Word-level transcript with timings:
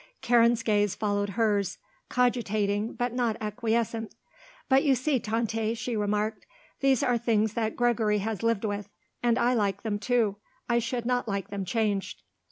Karen's 0.23 0.63
gaze 0.63 0.95
followed 0.95 1.29
hers, 1.37 1.77
cogitating 2.09 2.93
but 2.93 3.13
not 3.13 3.37
acquiescent. 3.39 4.15
"But 4.67 4.83
you 4.83 4.95
see, 4.95 5.19
Tante," 5.19 5.75
she 5.75 5.95
remarked, 5.95 6.47
"these 6.79 7.03
are 7.03 7.19
things 7.19 7.53
that 7.53 7.75
Gregory 7.75 8.17
has 8.17 8.41
lived 8.41 8.65
with. 8.65 8.89
And 9.21 9.37
I 9.37 9.53
like 9.53 9.83
them 9.83 9.97
so, 9.97 9.99
too. 9.99 10.35
I 10.67 10.79
should 10.79 11.05
not 11.05 11.27
like 11.27 11.49
them 11.49 11.65
changed." 11.65 12.23